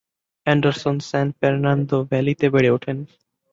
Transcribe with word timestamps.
Anderson 0.45 0.95
San 1.07 1.27
Fernando 1.39 1.97
ভ্যালিতে 2.09 2.45
বেড়ে 2.53 2.69
ওঠেন। 2.75 2.97